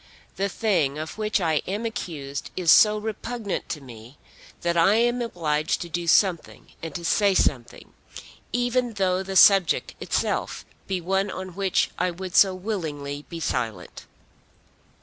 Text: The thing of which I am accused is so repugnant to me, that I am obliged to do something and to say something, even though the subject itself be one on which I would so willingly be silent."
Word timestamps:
The 0.35 0.49
thing 0.49 0.97
of 0.97 1.19
which 1.19 1.39
I 1.39 1.61
am 1.67 1.85
accused 1.85 2.49
is 2.57 2.71
so 2.71 2.97
repugnant 2.97 3.69
to 3.69 3.81
me, 3.81 4.17
that 4.61 4.75
I 4.75 4.95
am 4.95 5.21
obliged 5.21 5.79
to 5.81 5.89
do 5.89 6.07
something 6.07 6.71
and 6.81 6.95
to 6.95 7.05
say 7.05 7.35
something, 7.35 7.93
even 8.51 8.93
though 8.93 9.21
the 9.21 9.35
subject 9.35 9.93
itself 9.99 10.65
be 10.87 11.01
one 11.01 11.29
on 11.29 11.49
which 11.49 11.91
I 11.99 12.09
would 12.09 12.35
so 12.35 12.55
willingly 12.55 13.27
be 13.29 13.39
silent." 13.39 14.07